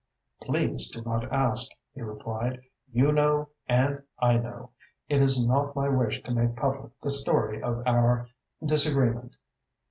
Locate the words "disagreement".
8.65-9.35